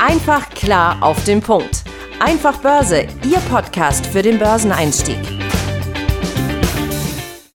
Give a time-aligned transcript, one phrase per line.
[0.00, 1.82] Einfach klar auf den Punkt.
[2.20, 5.18] Einfach Börse, Ihr Podcast für den Börseneinstieg.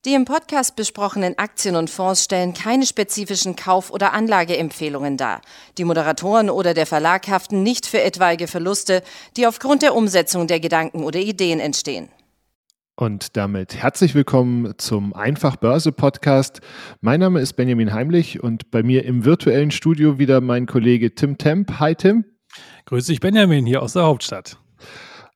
[0.04, 5.39] Die im Podcast besprochenen Aktien und Fonds stellen keine spezifischen Kauf- oder Anlageempfehlungen dar.
[5.77, 9.03] Die Moderatoren oder der Verlag haften nicht für etwaige Verluste,
[9.37, 12.10] die aufgrund der Umsetzung der Gedanken oder Ideen entstehen.
[12.97, 16.59] Und damit herzlich willkommen zum Einfach Börse Podcast.
[16.99, 21.38] Mein Name ist Benjamin Heimlich und bei mir im virtuellen Studio wieder mein Kollege Tim
[21.38, 21.80] Temp.
[21.80, 22.25] Hi Tim.
[22.86, 24.58] Grüß dich Benjamin hier aus der Hauptstadt.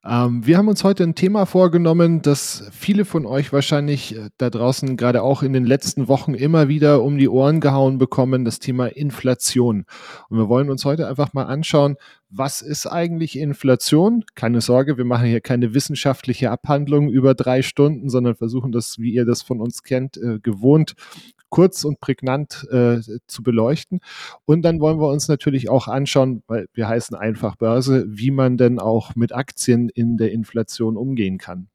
[0.08, 4.50] Ähm, wir haben uns heute ein Thema vorgenommen, das viele von euch wahrscheinlich äh, da
[4.50, 8.60] draußen gerade auch in den letzten Wochen immer wieder um die Ohren gehauen bekommen, das
[8.60, 9.86] Thema Inflation.
[10.30, 11.98] Und wir wollen uns heute einfach mal anschauen,
[12.30, 14.24] was ist eigentlich Inflation?
[14.36, 19.14] Keine Sorge, wir machen hier keine wissenschaftliche Abhandlung über drei Stunden, sondern versuchen das, wie
[19.14, 20.96] ihr das von uns kennt, äh, gewohnt
[21.50, 24.00] kurz und prägnant äh, zu beleuchten.
[24.46, 28.58] Und dann wollen wir uns natürlich auch anschauen, weil wir heißen einfach Börse, wie man
[28.58, 31.70] denn auch mit Aktien in der Inflation umgehen kann.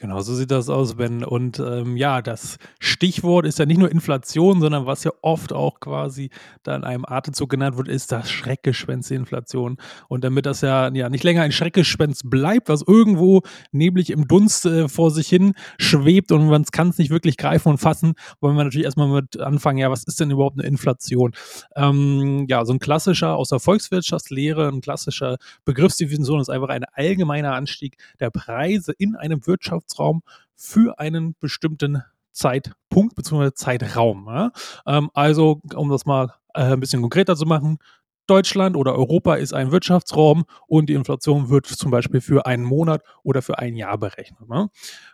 [0.00, 1.24] Genau, so sieht das aus, Ben.
[1.24, 5.80] Und ähm, ja, das Stichwort ist ja nicht nur Inflation, sondern was ja oft auch
[5.80, 6.30] quasi
[6.62, 9.76] da in einem Atemzug genannt wird, ist das Schreckgespenst Inflation.
[10.08, 14.66] Und damit das ja, ja nicht länger ein Schreckgespenst bleibt, was irgendwo neblig im Dunst
[14.66, 18.56] äh, vor sich hin schwebt und man kann es nicht wirklich greifen und fassen, wollen
[18.56, 21.32] wir natürlich erstmal mit anfangen, ja, was ist denn überhaupt eine Inflation?
[21.74, 27.54] Ähm, ja, so ein klassischer aus der Volkswirtschaftslehre, ein klassischer Begriffsdefinition ist einfach ein allgemeiner
[27.54, 30.22] Anstieg der Preise in einem Wirtschafts Wirtschaftsraum
[30.54, 33.52] für einen bestimmten Zeitpunkt bzw.
[33.54, 34.26] Zeitraum.
[34.28, 34.50] Ja?
[34.86, 37.78] Ähm, also, um das mal äh, ein bisschen konkreter zu machen,
[38.26, 43.02] Deutschland oder Europa ist ein Wirtschaftsraum und die Inflation wird zum Beispiel für einen Monat
[43.22, 44.46] oder für ein Jahr berechnet.
[44.50, 44.68] Ne?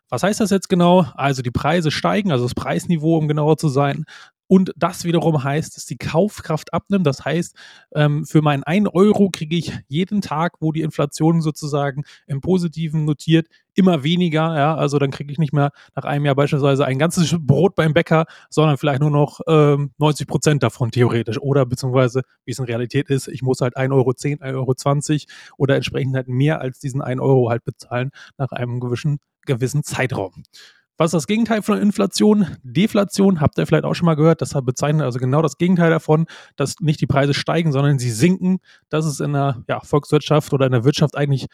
[0.09, 1.07] Was heißt das jetzt genau?
[1.15, 4.05] Also die Preise steigen, also das Preisniveau, um genauer zu sein,
[4.55, 7.09] und das wiederum heißt, dass die Kaufkraft abnimmt.
[7.09, 7.57] Das heißt,
[7.97, 13.05] ähm, für meinen 1 Euro kriege ich jeden Tag, wo die Inflation sozusagen im Positiven
[13.05, 14.57] notiert, immer weniger.
[14.57, 14.77] Ja?
[14.77, 18.27] Also dann kriege ich nicht mehr nach einem Jahr beispielsweise ein ganzes Brot beim Bäcker,
[18.49, 21.41] sondern vielleicht nur noch ähm, 90 Prozent davon theoretisch.
[21.41, 25.75] Oder beziehungsweise, wie es in Realität ist, ich muss halt 1,10 Euro, 1,20 Euro oder
[25.75, 30.45] entsprechend halt mehr als diesen 1 Euro halt bezahlen nach einem gewissen, gewissen Zeitraum.
[30.97, 32.47] Was ist das Gegenteil von Inflation?
[32.63, 34.41] Deflation, habt ihr vielleicht auch schon mal gehört.
[34.41, 38.59] Das bezeichnet also genau das Gegenteil davon, dass nicht die Preise steigen, sondern sie sinken.
[38.91, 41.47] Das ist in der ja, Volkswirtschaft oder in der Wirtschaft eigentlich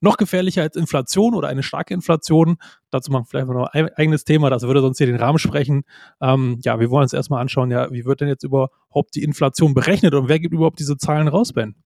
[0.00, 2.56] noch gefährlicher als Inflation oder eine starke Inflation.
[2.90, 5.82] Dazu machen wir vielleicht noch ein eigenes Thema, das würde sonst hier den Rahmen sprechen.
[6.20, 9.74] Ähm, ja, wir wollen uns erstmal anschauen, ja, wie wird denn jetzt überhaupt die Inflation
[9.74, 11.76] berechnet und wer gibt überhaupt diese Zahlen raus, Ben?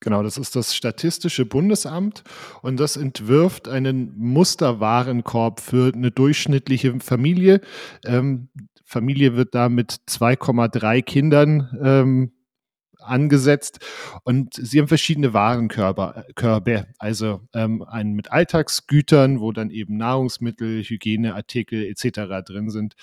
[0.00, 2.24] Genau, das ist das Statistische Bundesamt
[2.62, 7.60] und das entwirft einen Musterwarenkorb für eine durchschnittliche Familie.
[8.04, 8.48] Ähm,
[8.84, 12.32] Familie wird da mit 2,3 Kindern ähm,
[13.04, 13.80] angesetzt
[14.24, 20.82] und sie haben verschiedene Warenkörbe, Körbe, also ähm, einen mit Alltagsgütern, wo dann eben Nahrungsmittel,
[20.82, 22.44] Hygieneartikel etc.
[22.44, 22.94] drin sind,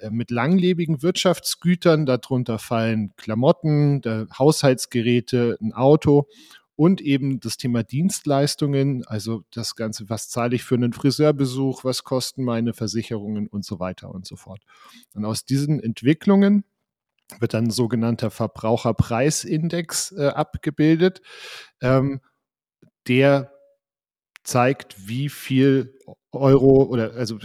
[0.00, 4.02] äh, mit langlebigen Wirtschaftsgütern, darunter fallen Klamotten,
[4.38, 6.28] Haushaltsgeräte, ein Auto
[6.78, 12.04] und eben das Thema Dienstleistungen, also das Ganze, was zahle ich für einen Friseurbesuch, was
[12.04, 14.62] kosten meine Versicherungen und so weiter und so fort.
[15.12, 16.62] Und aus diesen Entwicklungen
[17.38, 21.20] wird dann ein sogenannter Verbraucherpreisindex äh, abgebildet.
[21.80, 22.20] Ähm,
[23.06, 23.52] der
[24.44, 25.94] zeigt, wie viel
[26.32, 27.38] Euro oder also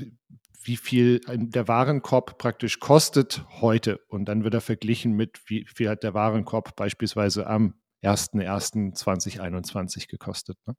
[0.63, 3.99] wie viel der Warenkorb praktisch kostet heute.
[4.07, 7.73] Und dann wird er verglichen mit, wie viel hat der Warenkorb beispielsweise am
[8.03, 10.59] 1.1.2021 gekostet.
[10.65, 10.75] Ne?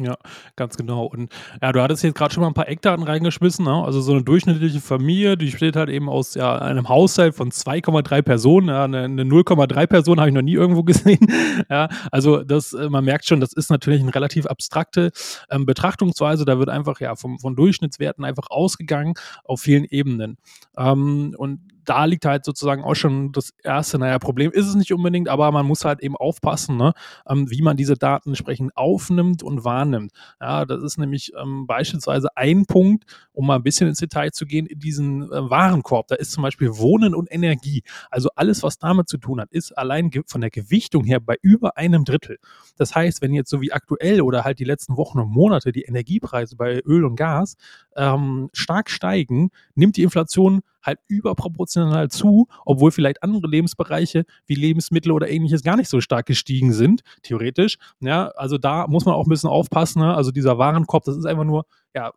[0.00, 0.16] Ja,
[0.54, 1.06] ganz genau.
[1.06, 3.64] Und ja, du hattest jetzt gerade schon mal ein paar Eckdaten reingeschmissen.
[3.64, 3.84] Ne?
[3.84, 8.22] Also so eine durchschnittliche Familie, die besteht halt eben aus ja, einem Haushalt von 2,3
[8.22, 8.68] Personen.
[8.68, 11.26] Ja, eine, eine 0,3 Person habe ich noch nie irgendwo gesehen.
[11.68, 15.10] ja, also das, äh, man merkt schon, das ist natürlich eine relativ abstrakte
[15.50, 16.44] ähm, Betrachtungsweise.
[16.44, 20.38] Da wird einfach ja vom, von Durchschnittswerten einfach ausgegangen auf vielen Ebenen.
[20.76, 21.58] Ähm, und
[21.88, 25.50] da liegt halt sozusagen auch schon das erste, naja, Problem ist es nicht unbedingt, aber
[25.52, 26.92] man muss halt eben aufpassen, ne,
[27.26, 30.12] ähm, wie man diese Daten entsprechend aufnimmt und wahrnimmt.
[30.40, 34.44] Ja, das ist nämlich ähm, beispielsweise ein Punkt, um mal ein bisschen ins Detail zu
[34.44, 36.08] gehen, in diesen äh, Warenkorb.
[36.08, 37.82] Da ist zum Beispiel Wohnen und Energie.
[38.10, 41.78] Also alles, was damit zu tun hat, ist allein von der Gewichtung her bei über
[41.78, 42.38] einem Drittel.
[42.76, 45.82] Das heißt, wenn jetzt so wie aktuell oder halt die letzten Wochen und Monate die
[45.82, 47.56] Energiepreise bei Öl und Gas
[47.96, 55.12] ähm, stark steigen, nimmt die Inflation halt überproportional zu, obwohl vielleicht andere Lebensbereiche wie Lebensmittel
[55.12, 57.78] oder ähnliches gar nicht so stark gestiegen sind, theoretisch.
[58.00, 60.00] Ja, also da muss man auch ein bisschen aufpassen.
[60.00, 60.14] Ne?
[60.14, 61.64] Also dieser Warenkorb, das ist einfach nur
[61.94, 62.12] ja,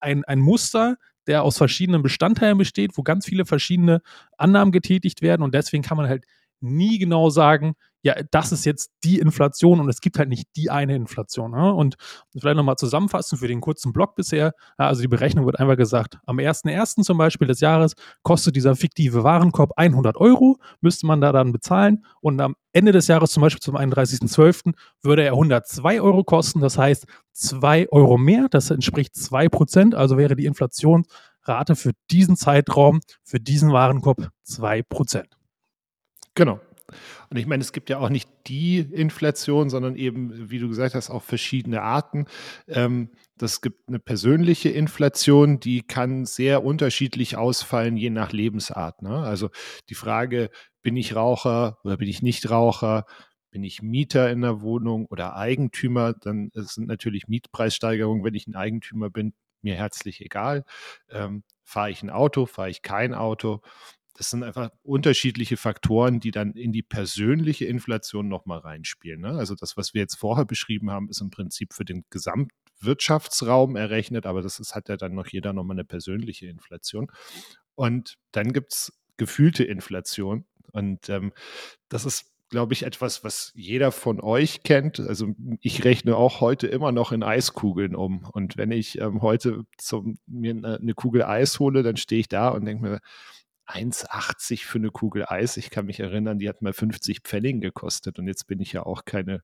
[0.00, 0.96] ein, ein Muster,
[1.26, 4.00] der aus verschiedenen Bestandteilen besteht, wo ganz viele verschiedene
[4.36, 6.24] Annahmen getätigt werden und deswegen kann man halt
[6.60, 7.74] nie genau sagen,
[8.06, 11.50] ja, das ist jetzt die Inflation und es gibt halt nicht die eine Inflation.
[11.50, 11.74] Ne?
[11.74, 11.96] Und
[12.38, 14.52] vielleicht nochmal zusammenfassen für den kurzen Block bisher.
[14.76, 17.02] Also die Berechnung wird einfach gesagt, am 1.1.
[17.02, 22.04] zum Beispiel des Jahres kostet dieser fiktive Warenkorb 100 Euro, müsste man da dann bezahlen
[22.20, 26.60] und am Ende des Jahres, zum Beispiel zum 31.12., würde er 102 Euro kosten.
[26.60, 32.36] Das heißt 2 Euro mehr, das entspricht 2 Prozent, also wäre die Inflationsrate für diesen
[32.36, 35.35] Zeitraum, für diesen Warenkorb 2 Prozent.
[36.36, 36.60] Genau.
[37.30, 40.94] Und ich meine, es gibt ja auch nicht die Inflation, sondern eben, wie du gesagt
[40.94, 42.26] hast, auch verschiedene Arten.
[42.68, 49.02] Ähm, das gibt eine persönliche Inflation, die kann sehr unterschiedlich ausfallen, je nach Lebensart.
[49.02, 49.18] Ne?
[49.18, 49.50] Also
[49.88, 50.50] die Frage,
[50.82, 53.06] bin ich Raucher oder bin ich nicht Raucher?
[53.50, 56.12] Bin ich Mieter in der Wohnung oder Eigentümer?
[56.12, 60.64] Dann sind natürlich Mietpreissteigerungen, wenn ich ein Eigentümer bin, mir herzlich egal.
[61.10, 63.62] Ähm, fahre ich ein Auto, fahre ich kein Auto?
[64.16, 69.20] Das sind einfach unterschiedliche Faktoren, die dann in die persönliche Inflation nochmal reinspielen.
[69.20, 69.28] Ne?
[69.32, 74.24] Also das, was wir jetzt vorher beschrieben haben, ist im Prinzip für den Gesamtwirtschaftsraum errechnet,
[74.24, 77.10] aber das ist, hat ja dann noch jeder nochmal eine persönliche Inflation.
[77.74, 80.46] Und dann gibt es gefühlte Inflation.
[80.72, 81.32] Und ähm,
[81.88, 85.00] das ist glaube ich, etwas, was jeder von euch kennt.
[85.00, 88.24] Also ich rechne auch heute immer noch in Eiskugeln um.
[88.32, 92.28] Und wenn ich ähm, heute zum, mir eine, eine Kugel Eis hole, dann stehe ich
[92.28, 93.00] da und denke mir,
[93.66, 95.56] 1,80 für eine Kugel Eis.
[95.56, 98.84] Ich kann mich erinnern, die hat mal 50 Pfennig gekostet und jetzt bin ich ja
[98.84, 99.42] auch keine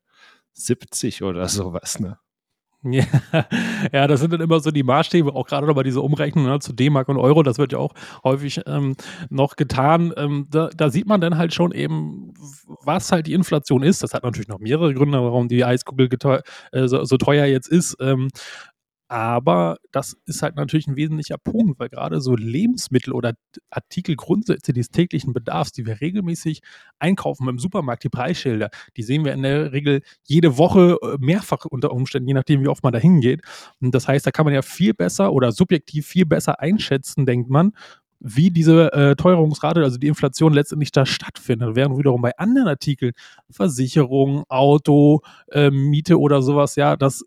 [0.54, 2.18] 70 oder sowas, ne?
[2.84, 3.04] Ja,
[3.92, 6.72] ja, das sind dann immer so die Maßstäbe, auch gerade bei dieser Umrechnung ne, zu
[6.72, 8.96] D-Mark und Euro, das wird ja auch häufig ähm,
[9.30, 10.12] noch getan.
[10.16, 12.32] Ähm, da, da, sieht man dann halt schon eben,
[12.84, 14.02] was halt die Inflation ist.
[14.02, 16.08] Das hat natürlich noch mehrere Gründe, warum die Eiskugel
[16.72, 17.96] äh, so, so, teuer jetzt ist.
[18.00, 18.28] Ähm,
[19.12, 23.34] aber das ist halt natürlich ein wesentlicher Punkt, weil gerade so Lebensmittel oder
[23.68, 26.62] Artikelgrundsätze des täglichen Bedarfs, die wir regelmäßig
[26.98, 31.66] einkaufen im Supermarkt, die Preisschilder, die sehen wir in der Regel jede Woche äh, mehrfach
[31.66, 33.42] unter Umständen, je nachdem, wie oft man da hingeht.
[33.82, 37.50] Und das heißt, da kann man ja viel besser oder subjektiv viel besser einschätzen, denkt
[37.50, 37.72] man,
[38.18, 41.74] wie diese äh, Teuerungsrate, also die Inflation letztendlich da stattfindet.
[41.74, 43.12] Während wiederum bei anderen Artikeln,
[43.50, 45.20] Versicherung, Auto,
[45.50, 47.24] äh, Miete oder sowas, ja, das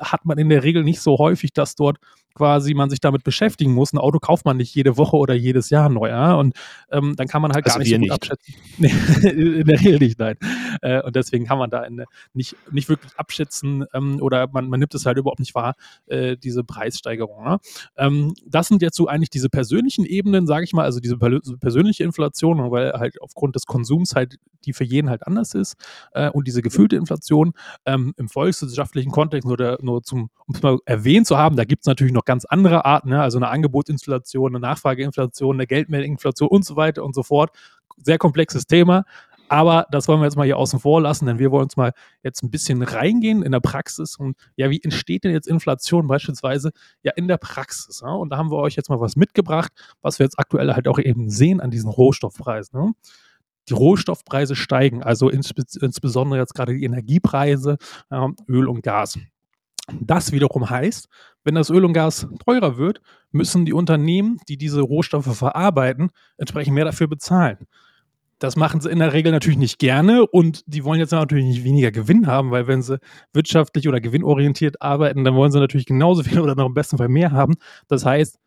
[0.00, 1.98] hat man in der Regel nicht so häufig, dass dort
[2.34, 3.92] quasi man sich damit beschäftigen muss.
[3.92, 6.08] Ein Auto kauft man nicht jede Woche oder jedes Jahr neu.
[6.08, 6.34] Ja?
[6.34, 6.54] Und
[6.90, 8.12] ähm, dann kann man halt also gar nicht so gut nicht.
[8.12, 8.54] abschätzen.
[9.60, 10.36] in der Regel nicht, nein.
[10.82, 14.80] Äh, und deswegen kann man da in, nicht, nicht wirklich abschätzen ähm, oder man, man
[14.80, 15.74] nimmt es halt überhaupt nicht wahr,
[16.06, 17.44] äh, diese Preissteigerung.
[17.44, 17.58] Ne?
[17.96, 22.04] Ähm, das sind jetzt so eigentlich diese persönlichen Ebenen, sage ich mal, also diese persönliche
[22.04, 25.76] Inflation, weil halt aufgrund des Konsums halt die für jeden halt anders ist
[26.12, 27.52] äh, und diese gefühlte Inflation
[27.86, 31.82] ähm, im volkswirtschaftlichen Kontext oder nur zum, um es mal erwähnt zu haben, da gibt
[31.82, 33.22] es natürlich noch ganz andere Arten, ne?
[33.22, 37.50] also eine Angebotsinflation, eine Nachfrageinflation, eine Geldmeldinflation und so weiter und so fort.
[37.96, 39.04] Sehr komplexes Thema.
[39.48, 41.92] Aber das wollen wir jetzt mal hier außen vor lassen, denn wir wollen uns mal
[42.22, 46.70] jetzt ein bisschen reingehen in der Praxis und ja, wie entsteht denn jetzt Inflation beispielsweise
[47.02, 48.00] ja in der Praxis?
[48.00, 48.12] Ja?
[48.12, 51.00] Und da haben wir euch jetzt mal was mitgebracht, was wir jetzt aktuell halt auch
[51.00, 52.80] eben sehen an diesen Rohstoffpreisen.
[52.80, 52.92] Ne?
[53.68, 57.78] die Rohstoffpreise steigen, also insbesondere jetzt gerade die Energiepreise,
[58.10, 59.18] äh, Öl und Gas.
[60.00, 61.08] Das wiederum heißt,
[61.44, 63.00] wenn das Öl und Gas teurer wird,
[63.32, 67.66] müssen die Unternehmen, die diese Rohstoffe verarbeiten, entsprechend mehr dafür bezahlen.
[68.38, 71.62] Das machen sie in der Regel natürlich nicht gerne und die wollen jetzt natürlich nicht
[71.62, 72.98] weniger Gewinn haben, weil wenn sie
[73.34, 77.08] wirtschaftlich oder gewinnorientiert arbeiten, dann wollen sie natürlich genauso viel oder noch im besten Fall
[77.08, 77.56] mehr haben.
[77.88, 78.38] Das heißt,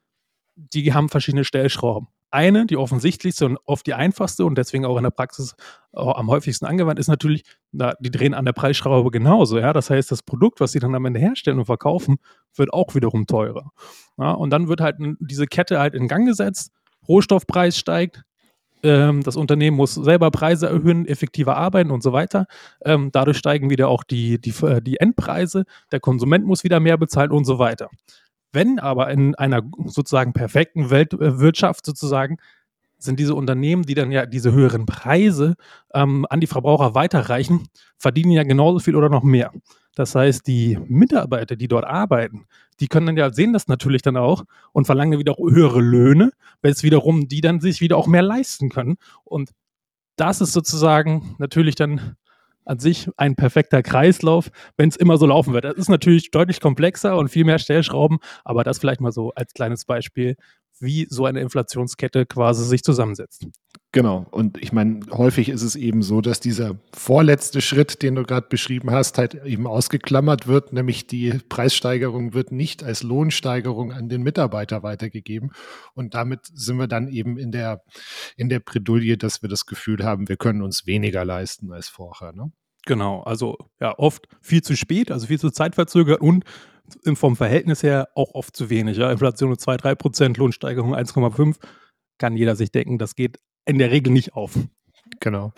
[0.55, 2.07] die haben verschiedene Stellschrauben.
[2.33, 5.55] Eine, die offensichtlichste und oft die einfachste und deswegen auch in der Praxis
[5.91, 9.59] am häufigsten angewandt ist natürlich, na, die drehen an der Preisschraube genauso.
[9.59, 9.71] Ja?
[9.71, 12.17] Das heißt, das Produkt, was sie dann am Ende herstellen und verkaufen,
[12.55, 13.71] wird auch wiederum teurer.
[14.17, 14.31] Ja?
[14.31, 16.71] Und dann wird halt diese Kette halt in Gang gesetzt,
[17.07, 18.23] Rohstoffpreis steigt,
[18.83, 22.47] ähm, das Unternehmen muss selber Preise erhöhen, effektiver arbeiten und so weiter.
[22.83, 27.31] Ähm, dadurch steigen wieder auch die, die, die Endpreise, der Konsument muss wieder mehr bezahlen
[27.31, 27.89] und so weiter.
[28.53, 32.37] Wenn aber in einer sozusagen perfekten Weltwirtschaft sozusagen
[32.99, 35.55] sind diese Unternehmen, die dann ja diese höheren Preise
[35.93, 37.67] ähm, an die Verbraucher weiterreichen,
[37.97, 39.51] verdienen ja genauso viel oder noch mehr.
[39.95, 42.45] Das heißt, die Mitarbeiter, die dort arbeiten,
[42.79, 46.31] die können dann ja sehen das natürlich dann auch und verlangen wieder höhere Löhne,
[46.61, 48.95] weil es wiederum die dann sich wieder auch mehr leisten können.
[49.23, 49.51] Und
[50.15, 52.15] das ist sozusagen natürlich dann
[52.65, 55.65] an sich ein perfekter Kreislauf, wenn es immer so laufen wird.
[55.65, 59.53] Das ist natürlich deutlich komplexer und viel mehr Stellschrauben, aber das vielleicht mal so als
[59.53, 60.35] kleines Beispiel,
[60.79, 63.45] wie so eine Inflationskette quasi sich zusammensetzt.
[63.91, 64.25] Genau.
[64.31, 68.47] Und ich meine, häufig ist es eben so, dass dieser vorletzte Schritt, den du gerade
[68.49, 74.23] beschrieben hast, halt eben ausgeklammert wird, nämlich die Preissteigerung wird nicht als Lohnsteigerung an den
[74.23, 75.51] Mitarbeiter weitergegeben.
[75.93, 77.83] Und damit sind wir dann eben in der,
[78.35, 82.33] in der Bredouille, dass wir das Gefühl haben, wir können uns weniger leisten als vorher.
[82.33, 82.51] Ne?
[82.85, 83.21] Genau.
[83.21, 86.43] Also ja, oft viel zu spät, also viel zu zeitverzögert und
[87.15, 88.97] vom Verhältnis her auch oft zu wenig.
[88.97, 89.11] Ja?
[89.11, 91.55] Inflation um 2, 3 Prozent, Lohnsteigerung 1,5
[92.17, 94.57] kann jeder sich denken, das geht in der Regel nicht auf.
[95.19, 95.53] Genau.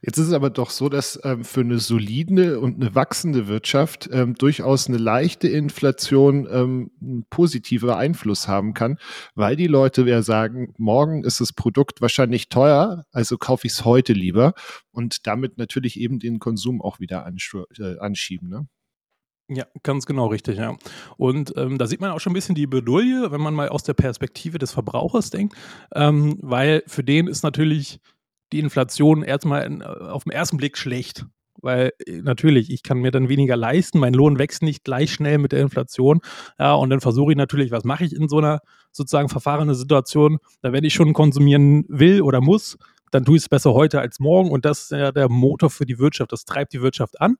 [0.00, 4.08] Jetzt ist es aber doch so, dass ähm, für eine solide und eine wachsende Wirtschaft
[4.12, 8.98] ähm, durchaus eine leichte Inflation ähm, einen positiven Einfluss haben kann,
[9.34, 13.84] weil die Leute ja sagen, morgen ist das Produkt wahrscheinlich teuer, also kaufe ich es
[13.84, 14.54] heute lieber
[14.90, 17.30] und damit natürlich eben den Konsum auch wieder
[17.78, 18.48] äh, anschieben.
[18.48, 18.68] Ne?
[19.50, 20.76] Ja, ganz genau richtig, ja.
[21.16, 23.82] Und ähm, da sieht man auch schon ein bisschen die Bedouille, wenn man mal aus
[23.82, 25.56] der Perspektive des Verbrauchers denkt,
[25.94, 27.98] ähm, weil für den ist natürlich
[28.52, 31.24] die Inflation erstmal in, äh, auf den ersten Blick schlecht.
[31.62, 35.38] Weil äh, natürlich, ich kann mir dann weniger leisten, mein Lohn wächst nicht gleich schnell
[35.38, 36.20] mit der Inflation.
[36.58, 38.60] Ja, und dann versuche ich natürlich, was mache ich in so einer
[38.92, 40.38] sozusagen verfahrenen Situation?
[40.60, 42.76] Da wenn ich schon konsumieren will oder muss,
[43.10, 44.50] dann tue ich es besser heute als morgen.
[44.50, 47.36] Und das ist ja der Motor für die Wirtschaft, das treibt die Wirtschaft an.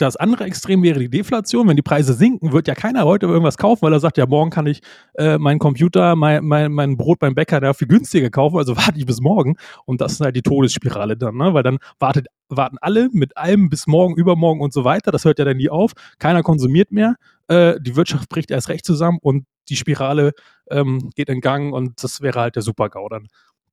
[0.00, 1.68] Das andere Extrem wäre die Deflation.
[1.68, 4.50] Wenn die Preise sinken, wird ja keiner heute irgendwas kaufen, weil er sagt, ja, morgen
[4.50, 4.80] kann ich
[5.18, 8.98] äh, meinen Computer, mein, mein, mein Brot beim Bäcker da viel günstiger kaufen, also warte
[8.98, 9.56] ich bis morgen.
[9.84, 11.52] Und das ist halt die Todesspirale dann, ne?
[11.52, 15.10] weil dann wartet, warten alle mit allem bis morgen, übermorgen und so weiter.
[15.10, 15.92] Das hört ja dann nie auf.
[16.18, 17.16] Keiner konsumiert mehr.
[17.48, 20.32] Äh, die Wirtschaft bricht erst recht zusammen und die Spirale
[20.70, 23.28] ähm, geht in Gang und das wäre halt der Super-GAU dann.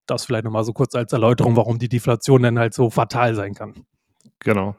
[0.06, 3.54] Das vielleicht nochmal so kurz als Erläuterung, warum die Deflation dann halt so fatal sein
[3.54, 3.86] kann.
[4.40, 4.76] Genau.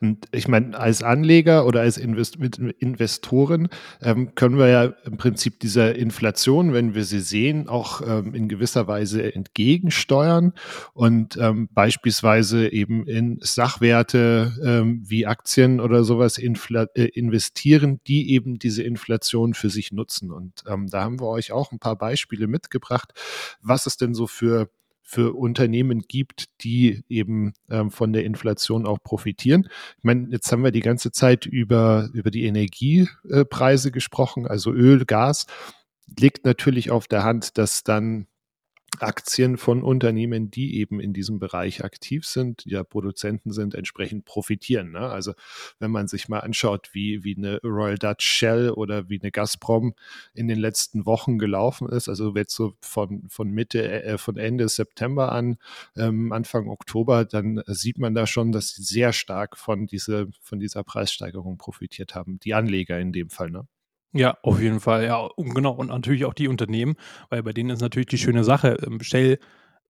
[0.00, 3.68] Und ich meine, als Anleger oder als Invest Investoren
[4.00, 8.48] ähm, können wir ja im Prinzip dieser Inflation, wenn wir sie sehen, auch ähm, in
[8.48, 10.54] gewisser Weise entgegensteuern
[10.94, 18.58] und ähm, beispielsweise eben in Sachwerte ähm, wie Aktien oder sowas äh, investieren, die eben
[18.58, 20.32] diese Inflation für sich nutzen.
[20.32, 23.12] Und ähm, da haben wir euch auch ein paar Beispiele mitgebracht,
[23.60, 24.70] was es denn so für
[25.04, 29.68] für Unternehmen gibt, die eben ähm, von der Inflation auch profitieren.
[29.98, 35.04] Ich meine, jetzt haben wir die ganze Zeit über, über die Energiepreise gesprochen, also Öl,
[35.04, 35.46] Gas.
[36.18, 38.26] Liegt natürlich auf der Hand, dass dann
[39.00, 44.92] Aktien von Unternehmen, die eben in diesem Bereich aktiv sind, ja Produzenten sind, entsprechend profitieren.
[44.92, 45.00] Ne?
[45.00, 45.32] Also
[45.78, 49.94] wenn man sich mal anschaut, wie, wie eine Royal Dutch Shell oder wie eine Gazprom
[50.34, 54.68] in den letzten Wochen gelaufen ist, also jetzt so von, von Mitte, äh, von Ende
[54.68, 55.56] September an,
[55.96, 60.60] ähm, Anfang Oktober, dann sieht man da schon, dass sie sehr stark von, diese, von
[60.60, 62.38] dieser Preissteigerung profitiert haben.
[62.40, 63.50] Die Anleger in dem Fall.
[63.50, 63.66] Ne?
[64.16, 65.04] Ja, auf jeden Fall.
[65.04, 65.72] Ja, und genau.
[65.72, 66.94] Und natürlich auch die Unternehmen,
[67.30, 68.76] weil bei denen ist natürlich die schöne Sache.
[68.86, 69.38] Ähm, Shell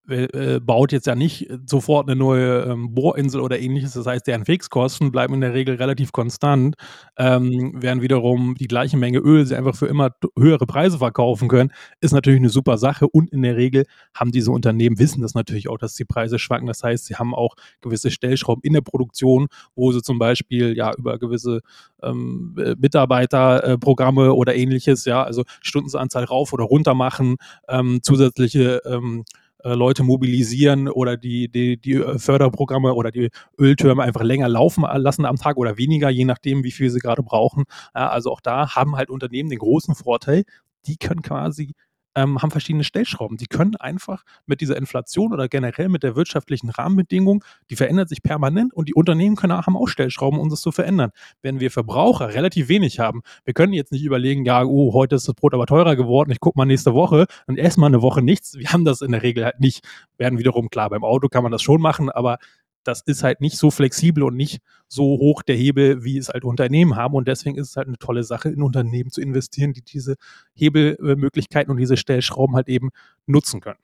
[0.07, 3.93] äh, baut jetzt ja nicht sofort eine neue ähm, Bohrinsel oder ähnliches.
[3.93, 6.75] Das heißt, deren Fixkosten bleiben in der Regel relativ konstant,
[7.17, 11.71] ähm, während wiederum die gleiche Menge Öl sie einfach für immer höhere Preise verkaufen können,
[12.01, 13.07] ist natürlich eine super Sache.
[13.07, 16.67] Und in der Regel haben diese Unternehmen, wissen das natürlich auch, dass die Preise schwanken.
[16.67, 20.93] Das heißt, sie haben auch gewisse Stellschrauben in der Produktion, wo sie zum Beispiel ja
[20.95, 21.61] über gewisse
[22.03, 29.23] ähm, Mitarbeiterprogramme äh, oder ähnliches, ja, also Stundenanzahl rauf oder runter machen, ähm, zusätzliche ähm,
[29.29, 33.29] äh, Leute mobilisieren oder die, die, die äh, Förderprogramme oder die
[33.59, 37.23] Öltürme einfach länger laufen lassen am Tag oder weniger, je nachdem, wie viel sie gerade
[37.23, 37.63] brauchen.
[37.93, 40.43] Also auch da haben halt Unternehmen den großen Vorteil,
[40.85, 41.73] die können quasi
[42.15, 43.37] ähm, haben verschiedene Stellschrauben.
[43.37, 48.23] Die können einfach mit dieser Inflation oder generell mit der wirtschaftlichen Rahmenbedingung, die verändert sich
[48.23, 51.11] permanent und die Unternehmen können, haben auch Stellschrauben, um das zu verändern.
[51.41, 55.27] Wenn wir Verbraucher relativ wenig haben, wir können jetzt nicht überlegen, ja, oh, heute ist
[55.27, 58.55] das Brot aber teurer geworden, ich gucke mal nächste Woche und erstmal eine Woche nichts.
[58.57, 59.85] Wir haben das in der Regel halt nicht.
[60.17, 62.37] Werden wiederum klar, beim Auto kann man das schon machen, aber
[62.87, 66.45] das ist halt nicht so flexibel und nicht so hoch der Hebel, wie es halt
[66.45, 67.15] Unternehmen haben.
[67.15, 70.15] Und deswegen ist es halt eine tolle Sache, in Unternehmen zu investieren, die diese
[70.53, 72.91] Hebelmöglichkeiten und diese Stellschrauben halt eben
[73.25, 73.79] nutzen können.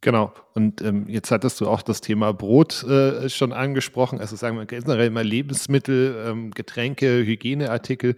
[0.00, 0.34] Genau.
[0.52, 4.20] Und ähm, jetzt hattest du auch das Thema Brot äh, schon angesprochen.
[4.20, 8.14] Also sagen wir generell mal Lebensmittel, ähm, Getränke, Hygieneartikel.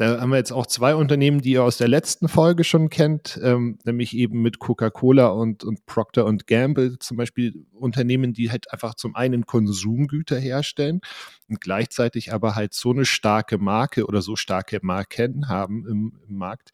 [0.00, 3.38] Da haben wir jetzt auch zwei Unternehmen, die ihr aus der letzten Folge schon kennt,
[3.42, 8.72] ähm, nämlich eben mit Coca-Cola und, und Procter und Gamble zum Beispiel Unternehmen, die halt
[8.72, 11.02] einfach zum einen Konsumgüter herstellen
[11.50, 16.34] und gleichzeitig aber halt so eine starke Marke oder so starke Marken haben im, im
[16.34, 16.70] Markt,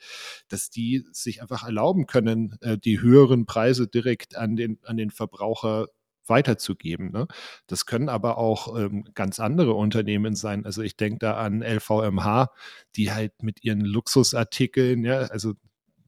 [0.48, 5.10] dass die sich einfach erlauben können, äh, die höheren Preise direkt an den, an den
[5.10, 5.88] Verbraucher
[6.28, 7.10] weiterzugeben.
[7.12, 7.26] Ne?
[7.66, 10.64] Das können aber auch ähm, ganz andere Unternehmen sein.
[10.64, 12.50] Also ich denke da an LVMH,
[12.96, 15.54] die halt mit ihren Luxusartikeln, ja, also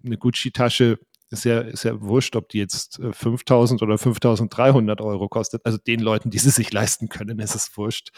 [0.04, 0.98] eine Gucci-Tasche
[1.30, 5.64] ist ja, ist ja wurscht, ob die jetzt 5000 äh, oder 5300 Euro kostet.
[5.66, 8.10] Also den Leuten, die sie sich leisten können, ist es wurscht.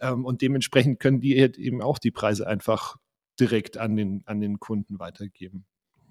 [0.00, 2.96] Ähm, und dementsprechend können die halt eben auch die Preise einfach
[3.40, 5.64] direkt an den, an den Kunden weitergeben.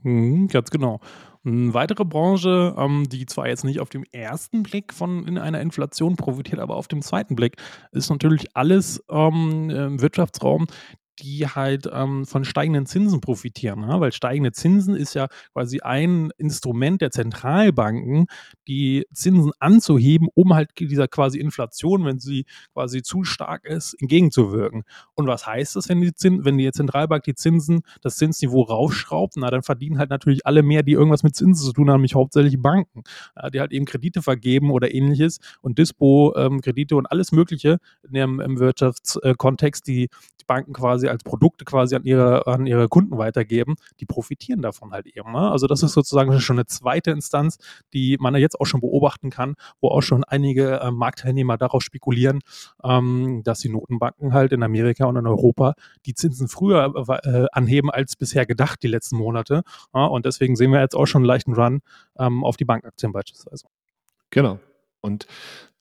[0.03, 0.99] Mhm, ganz genau.
[1.45, 5.61] Eine weitere Branche, ähm, die zwar jetzt nicht auf dem ersten Blick von in einer
[5.61, 7.55] Inflation profitiert, aber auf dem zweiten Blick,
[7.91, 10.67] ist natürlich alles ähm, im Wirtschaftsraum
[11.19, 13.81] die halt ähm, von steigenden Zinsen profitieren.
[13.81, 13.99] Ja?
[13.99, 18.27] Weil steigende Zinsen ist ja quasi ein Instrument der Zentralbanken,
[18.67, 24.83] die Zinsen anzuheben, um halt dieser quasi Inflation, wenn sie quasi zu stark ist, entgegenzuwirken.
[25.15, 29.33] Und was heißt das, wenn die, Zins, wenn die Zentralbank die Zinsen, das Zinsniveau raufschraubt?
[29.37, 32.15] Na, dann verdienen halt natürlich alle mehr, die irgendwas mit Zinsen zu tun haben, nämlich
[32.15, 33.03] hauptsächlich Banken,
[33.53, 37.79] die halt eben Kredite vergeben oder ähnliches und Dispo-Kredite ähm, und alles Mögliche
[38.11, 43.17] im, im Wirtschaftskontext, die die Banken quasi als Produkte quasi an ihre, an ihre Kunden
[43.17, 45.31] weitergeben, die profitieren davon halt eben.
[45.31, 45.51] Ne?
[45.51, 47.57] Also das ist sozusagen schon eine zweite Instanz,
[47.93, 51.81] die man ja jetzt auch schon beobachten kann, wo auch schon einige äh, Marktteilnehmer darauf
[51.81, 52.39] spekulieren,
[52.83, 55.73] ähm, dass die Notenbanken halt in Amerika und in Europa
[56.05, 59.63] die Zinsen früher äh, anheben als bisher gedacht die letzten Monate.
[59.93, 60.05] Ja?
[60.05, 61.81] Und deswegen sehen wir jetzt auch schon einen leichten Run
[62.19, 63.67] ähm, auf die Bankaktien beispielsweise.
[64.29, 64.59] Genau.
[65.01, 65.27] Und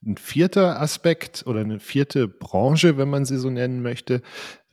[0.05, 4.23] ein vierter Aspekt oder eine vierte Branche, wenn man sie so nennen möchte,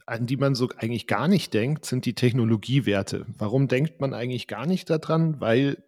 [0.05, 3.25] an die man so eigentlich gar nicht denkt, sind die Technologiewerte.
[3.37, 5.39] Warum denkt man eigentlich gar nicht daran?
[5.39, 5.83] Weil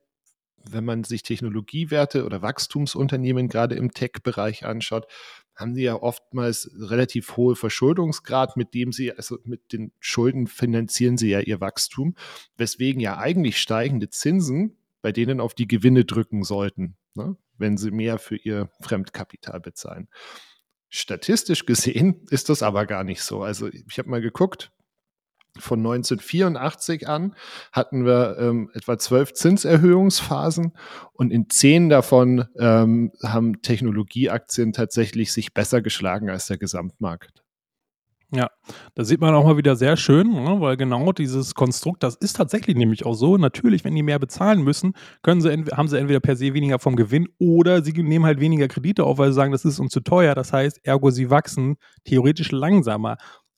[0.69, 5.05] wenn man sich Technologiewerte oder Wachstumsunternehmen gerade im Tech-Bereich anschaut,
[5.55, 11.17] haben sie ja oftmals relativ hohe Verschuldungsgrad, mit dem sie, also mit den Schulden finanzieren
[11.17, 12.15] sie ja ihr Wachstum,
[12.57, 17.91] weswegen ja eigentlich steigende Zinsen bei denen auf die Gewinne drücken sollten, ne, wenn sie
[17.91, 20.09] mehr für ihr Fremdkapital bezahlen.
[20.89, 23.43] Statistisch gesehen ist das aber gar nicht so.
[23.43, 24.71] Also ich habe mal geguckt,
[25.57, 27.33] von 1984 an
[27.71, 30.73] hatten wir ähm, etwa zwölf Zinserhöhungsphasen
[31.13, 37.44] und in zehn davon ähm, haben Technologieaktien tatsächlich sich besser geschlagen als der Gesamtmarkt.
[38.35, 38.49] Ja,
[38.95, 42.35] da sieht man auch mal wieder sehr schön, ne, weil genau dieses Konstrukt, das ist
[42.35, 43.37] tatsächlich nämlich auch so.
[43.37, 46.97] Natürlich, wenn die mehr bezahlen müssen, können sie haben sie entweder per se weniger vom
[46.97, 50.01] Gewinn oder sie nehmen halt weniger Kredite auf, weil sie sagen, das ist uns zu
[50.01, 50.35] teuer.
[50.35, 53.15] Das heißt, ergo sie wachsen theoretisch langsamer.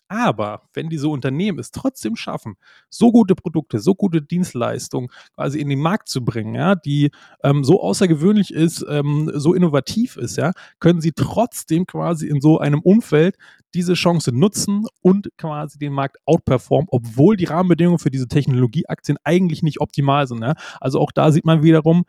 [0.07, 2.55] Aber wenn diese Unternehmen es trotzdem schaffen,
[2.89, 7.11] so gute Produkte, so gute Dienstleistungen quasi in den Markt zu bringen, ja, die
[7.43, 12.59] ähm, so außergewöhnlich ist, ähm, so innovativ ist, ja, können sie trotzdem quasi in so
[12.59, 13.35] einem Umfeld
[13.73, 19.61] diese Chance nutzen und quasi den Markt outperformen, obwohl die Rahmenbedingungen für diese Technologieaktien eigentlich
[19.61, 20.41] nicht optimal sind.
[20.41, 20.55] Ja.
[20.79, 22.05] Also auch da sieht man wiederum,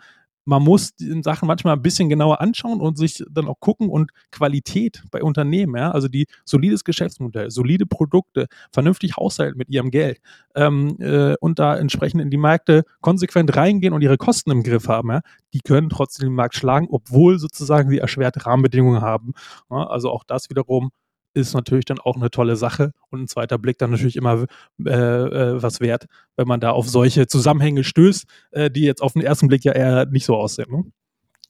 [0.49, 4.13] man muss die Sachen manchmal ein bisschen genauer anschauen und sich dann auch gucken und
[4.31, 10.21] Qualität bei Unternehmen, ja, also die solides Geschäftsmodell, solide Produkte, vernünftig haushalten mit ihrem Geld
[10.55, 14.89] ähm, äh, und da entsprechend in die Märkte konsequent reingehen und ihre Kosten im Griff
[14.89, 15.21] haben, ja,
[15.53, 19.35] die können trotzdem den Markt schlagen, obwohl sozusagen sie erschwerte Rahmenbedingungen haben.
[19.71, 20.93] Ja, also auch das wiederum
[21.35, 24.47] ist natürlich dann auch eine tolle Sache und ein zweiter Blick dann natürlich immer
[24.85, 29.13] äh, äh, was wert, wenn man da auf solche Zusammenhänge stößt, äh, die jetzt auf
[29.13, 30.71] den ersten Blick ja eher nicht so aussehen.
[30.71, 30.85] Ne?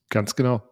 [0.08, 0.62] Ganz genau.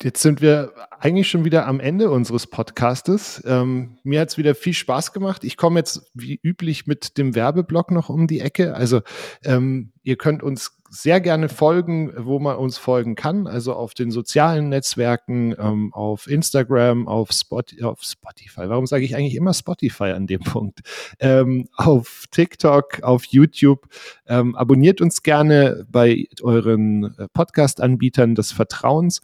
[0.00, 3.42] Jetzt sind wir eigentlich schon wieder am Ende unseres Podcastes.
[3.44, 5.42] Ähm, mir hat es wieder viel Spaß gemacht.
[5.42, 8.74] Ich komme jetzt wie üblich mit dem Werbeblock noch um die Ecke.
[8.74, 9.00] Also
[9.42, 13.46] ähm, ihr könnt uns sehr gerne folgen, wo man uns folgen kann.
[13.46, 18.68] Also auf den sozialen Netzwerken, ähm, auf Instagram, auf, Spot auf Spotify.
[18.68, 20.80] Warum sage ich eigentlich immer Spotify an dem Punkt?
[21.20, 23.88] Ähm, auf TikTok, auf YouTube.
[24.26, 29.20] Ähm, abonniert uns gerne bei euren äh, Podcast-Anbietern des Vertrauens.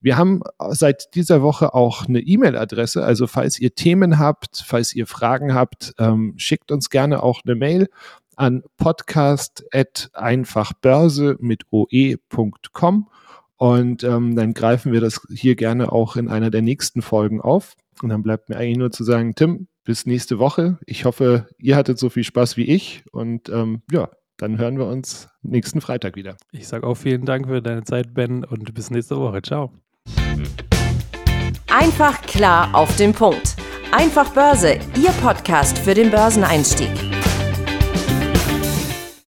[0.00, 3.04] Wir haben seit dieser Woche auch eine E-Mail-Adresse.
[3.04, 7.56] Also falls ihr Themen habt, falls ihr Fragen habt, ähm, schickt uns gerne auch eine
[7.56, 7.88] Mail
[8.38, 13.08] an podcast.einfachbörse mit oe.com
[13.56, 17.74] und ähm, dann greifen wir das hier gerne auch in einer der nächsten Folgen auf.
[18.00, 20.78] Und dann bleibt mir eigentlich nur zu sagen, Tim, bis nächste Woche.
[20.86, 24.86] Ich hoffe, ihr hattet so viel Spaß wie ich und ähm, ja, dann hören wir
[24.86, 26.36] uns nächsten Freitag wieder.
[26.52, 29.42] Ich sage auch vielen Dank für deine Zeit, Ben, und bis nächste Woche.
[29.42, 29.72] Ciao.
[31.66, 33.56] Einfach klar auf den Punkt.
[33.90, 37.07] Einfach Börse, Ihr Podcast für den Börseneinstieg.